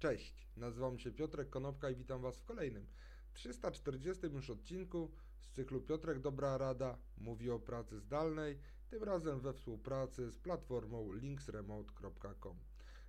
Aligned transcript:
Cześć, 0.00 0.46
nazywam 0.56 0.98
się 0.98 1.12
Piotrek 1.12 1.50
Konopka 1.50 1.90
i 1.90 1.96
witam 1.96 2.22
Was 2.22 2.38
w 2.38 2.44
kolejnym 2.44 2.86
340 3.32 4.26
już 4.26 4.50
odcinku 4.50 5.10
z 5.42 5.50
cyklu 5.50 5.80
Piotrek 5.80 6.20
Dobra 6.20 6.58
Rada 6.58 6.98
mówi 7.18 7.50
o 7.50 7.58
pracy 7.58 8.00
zdalnej, 8.00 8.58
tym 8.90 9.02
razem 9.02 9.40
we 9.40 9.52
współpracy 9.52 10.30
z 10.30 10.38
platformą 10.38 11.12
linksremote.com. 11.12 12.56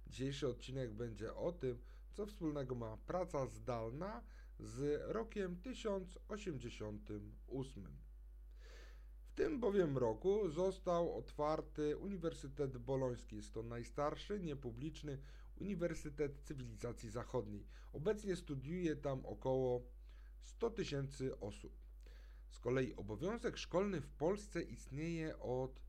Dzisiejszy 0.08 0.48
odcinek 0.48 0.94
będzie 0.94 1.36
o 1.36 1.52
tym, 1.52 1.82
co 2.14 2.26
wspólnego 2.26 2.75
ma 2.75 2.98
praca 2.98 3.48
zdalna 3.48 4.23
z 4.60 5.02
rokiem 5.12 5.62
1088. 5.62 7.88
W 9.26 9.34
tym 9.34 9.60
bowiem 9.60 9.98
roku 9.98 10.50
został 10.50 11.18
otwarty 11.18 11.98
Uniwersytet 11.98 12.78
Boloński. 12.78 13.36
Jest 13.36 13.54
to 13.54 13.64
najstarszy 13.64 14.39
niepubliczny 14.39 15.18
Uniwersytet 15.62 16.41
Cywilizacji 16.43 17.09
Zachodniej. 17.09 17.66
Obecnie 17.93 18.36
studiuje 18.36 18.96
tam 18.96 19.25
około 19.25 19.84
100 20.39 20.70
tysięcy 20.70 21.39
osób. 21.39 21.74
Z 22.50 22.60
kolei 22.60 22.96
obowiązek 22.96 23.57
szkolny 23.57 24.01
w 24.01 24.10
Polsce 24.10 24.61
istnieje 24.61 25.39
od 25.39 25.82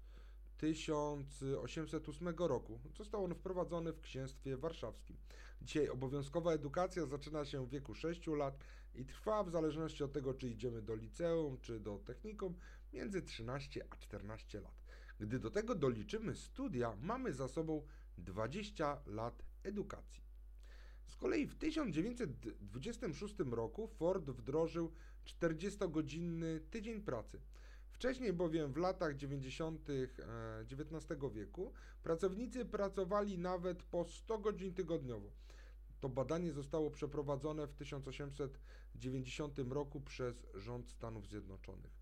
1808 0.59 2.29
roku. 2.39 2.81
Został 2.99 3.25
on 3.25 3.35
wprowadzony 3.35 3.93
w 3.93 4.01
księstwie 4.01 4.57
warszawskim. 4.57 5.17
Dzisiaj 5.63 5.89
obowiązkowa 5.89 6.53
edukacja 6.53 7.07
zaczyna 7.07 7.45
się 7.45 7.67
w 7.67 7.71
wieku 7.71 7.95
6 7.95 8.27
lat 8.27 8.59
i 8.95 9.05
trwa 9.05 9.45
w 9.45 9.51
zależności 9.51 10.05
od 10.05 10.13
tego, 10.13 10.35
czy 10.35 10.49
idziemy 10.49 10.83
do 10.83 10.95
liceum, 10.95 11.59
czy 11.61 11.81
do 11.81 11.99
technikum, 11.99 12.55
między 12.93 13.23
13 13.23 13.85
a 13.91 13.97
14 13.97 14.61
lat. 14.61 14.83
Gdy 15.21 15.39
do 15.39 15.51
tego 15.51 15.75
doliczymy 15.75 16.35
studia, 16.35 16.97
mamy 17.01 17.33
za 17.33 17.49
sobą 17.49 17.87
20 18.19 19.03
lat 19.07 19.43
edukacji. 19.63 20.23
Z 21.07 21.17
kolei 21.17 21.47
w 21.47 21.55
1926 21.55 23.35
roku 23.51 23.87
Ford 23.87 24.31
wdrożył 24.31 24.93
40-godzinny 25.25 26.61
tydzień 26.71 27.01
pracy. 27.01 27.41
Wcześniej 27.93 28.33
bowiem 28.33 28.73
w 28.73 28.77
latach 28.77 29.17
90. 29.17 29.89
XIX 30.71 31.11
e, 31.11 31.31
wieku 31.31 31.73
pracownicy 32.03 32.65
pracowali 32.65 33.39
nawet 33.39 33.83
po 33.83 34.05
100 34.05 34.39
godzin 34.39 34.75
tygodniowo. 34.75 35.31
To 36.01 36.09
badanie 36.09 36.53
zostało 36.53 36.91
przeprowadzone 36.91 37.67
w 37.67 37.75
1890 37.75 39.59
roku 39.59 40.01
przez 40.01 40.47
rząd 40.55 40.91
Stanów 40.91 41.29
Zjednoczonych. 41.29 42.02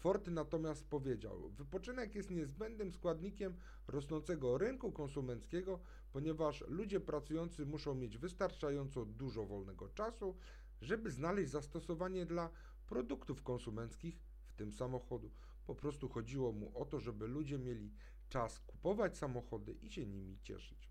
Ford 0.00 0.26
natomiast 0.26 0.88
powiedział, 0.88 1.50
wypoczynek 1.50 2.14
jest 2.14 2.30
niezbędnym 2.30 2.92
składnikiem 2.92 3.54
rosnącego 3.88 4.58
rynku 4.58 4.92
konsumenckiego, 4.92 5.80
ponieważ 6.12 6.64
ludzie 6.68 7.00
pracujący 7.00 7.66
muszą 7.66 7.94
mieć 7.94 8.18
wystarczająco 8.18 9.04
dużo 9.04 9.46
wolnego 9.46 9.88
czasu, 9.88 10.36
żeby 10.80 11.10
znaleźć 11.10 11.50
zastosowanie 11.50 12.26
dla 12.26 12.50
produktów 12.86 13.42
konsumenckich, 13.42 14.20
w 14.46 14.54
tym 14.54 14.72
samochodu. 14.72 15.30
Po 15.66 15.74
prostu 15.74 16.08
chodziło 16.08 16.52
mu 16.52 16.78
o 16.78 16.84
to, 16.84 17.00
żeby 17.00 17.26
ludzie 17.26 17.58
mieli 17.58 17.92
czas 18.28 18.58
kupować 18.58 19.18
samochody 19.18 19.72
i 19.72 19.90
się 19.90 20.06
nimi 20.06 20.38
cieszyć. 20.42 20.90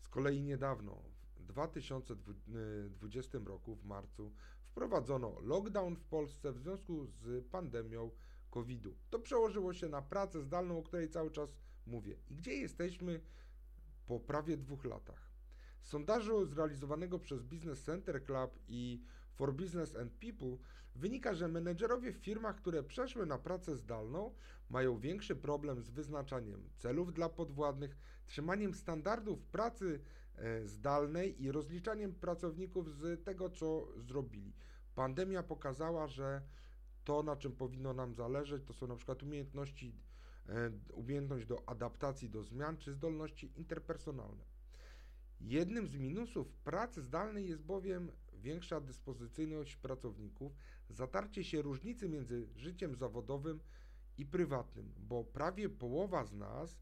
Z 0.00 0.08
kolei 0.08 0.42
niedawno, 0.42 1.02
2020 1.44 3.38
roku, 3.46 3.74
w 3.74 3.84
marcu, 3.84 4.32
wprowadzono 4.62 5.40
lockdown 5.40 5.96
w 5.96 6.04
Polsce 6.04 6.52
w 6.52 6.58
związku 6.58 7.06
z 7.06 7.44
pandemią 7.44 8.10
COVID-u. 8.50 8.94
To 9.10 9.18
przełożyło 9.18 9.74
się 9.74 9.88
na 9.88 10.02
pracę 10.02 10.42
zdalną, 10.42 10.78
o 10.78 10.82
której 10.82 11.08
cały 11.08 11.30
czas 11.30 11.56
mówię. 11.86 12.16
I 12.30 12.34
gdzie 12.34 12.54
jesteśmy 12.54 13.20
po 14.06 14.20
prawie 14.20 14.56
dwóch 14.56 14.84
latach? 14.84 15.30
Z 15.80 15.88
sondażu 15.88 16.46
zrealizowanego 16.46 17.18
przez 17.18 17.42
Business 17.42 17.82
Center 17.82 18.24
Club 18.24 18.58
i 18.68 19.02
For 19.34 19.54
Business 19.54 19.96
and 19.96 20.12
People 20.12 20.56
wynika, 20.94 21.34
że 21.34 21.48
menedżerowie 21.48 22.12
w 22.12 22.16
firmach, 22.16 22.56
które 22.56 22.82
przeszły 22.82 23.26
na 23.26 23.38
pracę 23.38 23.76
zdalną, 23.76 24.34
mają 24.70 24.98
większy 24.98 25.36
problem 25.36 25.82
z 25.82 25.90
wyznaczaniem 25.90 26.70
celów 26.78 27.14
dla 27.14 27.28
podwładnych, 27.28 27.96
trzymaniem 28.26 28.74
standardów 28.74 29.44
pracy 29.44 30.00
zdalnej 30.64 31.42
i 31.42 31.52
rozliczaniem 31.52 32.14
pracowników 32.14 32.90
z 32.90 33.24
tego, 33.24 33.50
co 33.50 33.88
zrobili. 33.96 34.52
Pandemia 34.94 35.42
pokazała, 35.42 36.08
że 36.08 36.42
to, 37.04 37.22
na 37.22 37.36
czym 37.36 37.52
powinno 37.52 37.94
nam 37.94 38.14
zależeć, 38.14 38.64
to 38.64 38.72
są 38.72 38.86
na 38.86 38.96
przykład 38.96 39.22
umiejętności, 39.22 39.94
e, 40.48 40.70
umiejętność 40.92 41.46
do 41.46 41.68
adaptacji 41.68 42.30
do 42.30 42.42
zmian 42.42 42.76
czy 42.76 42.92
zdolności 42.92 43.52
interpersonalne. 43.56 44.44
Jednym 45.40 45.88
z 45.88 45.96
minusów 45.96 46.52
pracy 46.52 47.02
zdalnej 47.02 47.48
jest 47.48 47.62
bowiem 47.62 48.12
większa 48.32 48.80
dyspozycyjność 48.80 49.76
pracowników, 49.76 50.52
zatarcie 50.90 51.44
się 51.44 51.62
różnicy 51.62 52.08
między 52.08 52.46
życiem 52.56 52.94
zawodowym 52.94 53.60
i 54.18 54.26
prywatnym, 54.26 54.92
bo 54.98 55.24
prawie 55.24 55.68
połowa 55.68 56.24
z 56.24 56.32
nas 56.32 56.78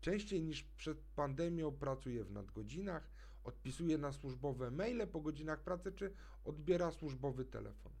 częściej 0.00 0.42
niż 0.42 0.62
przed 0.62 0.98
pandemią 0.98 1.72
pracuje 1.72 2.24
w 2.24 2.30
nadgodzinach, 2.30 3.10
odpisuje 3.44 3.98
na 3.98 4.12
służbowe 4.12 4.70
maile 4.70 5.06
po 5.06 5.20
godzinach 5.20 5.60
pracy 5.60 5.92
czy 5.92 6.12
odbiera 6.44 6.90
służbowy 6.90 7.44
telefon. 7.44 7.92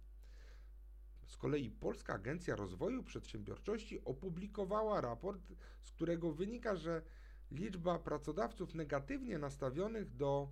Z 1.26 1.36
kolei 1.36 1.70
Polska 1.70 2.14
Agencja 2.14 2.56
Rozwoju 2.56 3.02
Przedsiębiorczości 3.02 4.04
opublikowała 4.04 5.00
raport, 5.00 5.52
z 5.82 5.92
którego 5.92 6.32
wynika, 6.32 6.76
że 6.76 7.02
liczba 7.50 7.98
pracodawców 7.98 8.74
negatywnie 8.74 9.38
nastawionych 9.38 10.16
do 10.16 10.48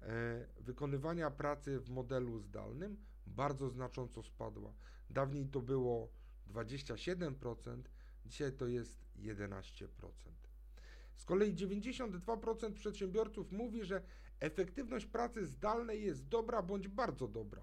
e, 0.00 0.46
wykonywania 0.60 1.30
pracy 1.30 1.80
w 1.80 1.90
modelu 1.90 2.38
zdalnym 2.38 2.96
bardzo 3.26 3.70
znacząco 3.70 4.22
spadła. 4.22 4.72
Dawniej 5.10 5.46
to 5.46 5.60
było 5.60 6.08
27%, 6.50 7.82
dzisiaj 8.26 8.52
to 8.52 8.66
jest 8.66 8.98
11%. 9.16 10.47
Z 11.18 11.24
kolei 11.24 11.54
92% 11.54 12.74
przedsiębiorców 12.74 13.52
mówi, 13.52 13.84
że 13.84 14.02
efektywność 14.40 15.06
pracy 15.06 15.46
zdalnej 15.46 16.04
jest 16.04 16.28
dobra 16.28 16.62
bądź 16.62 16.88
bardzo 16.88 17.28
dobra. 17.28 17.62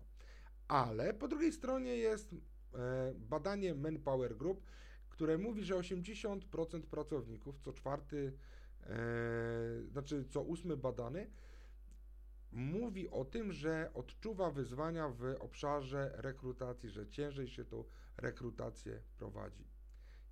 Ale 0.67 1.13
po 1.13 1.27
drugiej 1.27 1.53
stronie 1.53 1.97
jest 1.97 2.33
e, 2.33 3.13
badanie 3.17 3.75
Manpower 3.75 4.37
Group, 4.37 4.61
które 5.09 5.37
mówi, 5.37 5.63
że 5.63 5.75
80% 5.75 6.81
pracowników, 6.81 7.59
co 7.59 7.73
czwarty 7.73 8.33
e, 8.83 8.97
znaczy 9.91 10.25
co 10.29 10.41
ósmy 10.41 10.77
badany, 10.77 11.29
mówi 12.51 13.09
o 13.09 13.25
tym, 13.25 13.53
że 13.53 13.91
odczuwa 13.93 14.51
wyzwania 14.51 15.09
w 15.09 15.35
obszarze 15.39 16.11
rekrutacji, 16.15 16.89
że 16.89 17.07
ciężej 17.07 17.47
się 17.47 17.65
tą 17.65 17.83
rekrutację 18.17 19.01
prowadzi. 19.17 19.67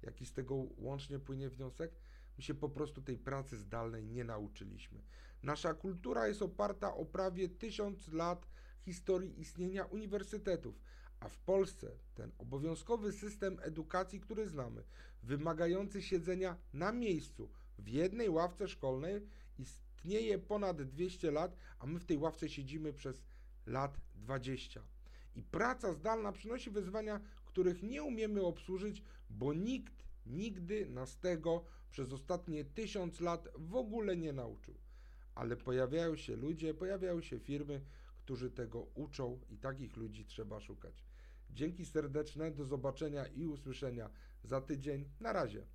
Jaki 0.02 0.26
z 0.26 0.34
tego 0.34 0.56
łącznie 0.78 1.20
płynie 1.20 1.50
wniosek? 1.50 1.92
My 2.38 2.44
się 2.44 2.54
po 2.54 2.70
prostu 2.70 3.02
tej 3.02 3.18
pracy 3.18 3.58
zdalnej 3.58 4.06
nie 4.06 4.24
nauczyliśmy. 4.24 5.02
Nasza 5.44 5.74
kultura 5.74 6.28
jest 6.28 6.42
oparta 6.42 6.96
o 6.96 7.06
prawie 7.06 7.50
tysiąc 7.50 8.08
lat 8.08 8.48
historii 8.82 9.40
istnienia 9.40 9.86
uniwersytetów, 9.86 10.82
a 11.20 11.30
w 11.30 11.38
Polsce 11.38 11.92
ten 12.16 12.32
obowiązkowy 12.38 13.12
system 13.12 13.58
edukacji, 13.62 14.20
który 14.20 14.48
znamy, 14.48 14.84
wymagający 15.24 16.02
siedzenia 16.02 16.58
na 16.74 16.92
miejscu, 16.92 17.50
w 17.80 17.88
jednej 17.88 18.30
ławce 18.30 18.68
szkolnej 18.68 19.22
istnieje 19.60 20.40
ponad 20.40 20.82
200 20.82 21.32
lat, 21.32 21.56
a 21.80 21.86
my 21.86 22.00
w 22.00 22.06
tej 22.06 22.18
ławce 22.18 22.50
siedzimy 22.50 22.94
przez 22.94 23.24
lat 23.66 23.98
20. 24.16 24.82
I 25.36 25.44
praca 25.44 25.94
zdalna 25.94 26.32
przynosi 26.32 26.70
wyzwania, 26.70 27.20
których 27.46 27.84
nie 27.84 28.04
umiemy 28.04 28.42
obsłużyć, 28.42 29.04
bo 29.30 29.54
nikt 29.54 30.04
nigdy 30.26 30.90
nas 30.90 31.20
tego 31.20 31.66
przez 31.90 32.14
ostatnie 32.14 32.66
tysiąc 32.66 33.20
lat 33.20 33.48
w 33.56 33.76
ogóle 33.76 34.18
nie 34.18 34.34
nauczył. 34.34 34.76
Ale 35.36 35.58
pojawiają 35.58 36.16
się 36.16 36.36
ludzie, 36.36 36.74
pojawiają 36.74 37.22
się 37.22 37.40
firmy, 37.40 37.82
którzy 38.18 38.52
tego 38.52 38.80
uczą 38.82 39.40
i 39.50 39.58
takich 39.58 39.98
ludzi 39.98 40.26
trzeba 40.26 40.60
szukać. 40.60 41.04
Dzięki 41.50 41.86
serdeczne, 41.86 42.52
do 42.52 42.66
zobaczenia 42.66 43.28
i 43.28 43.48
usłyszenia 43.48 44.10
za 44.44 44.62
tydzień. 44.62 45.10
Na 45.20 45.34
razie. 45.34 45.66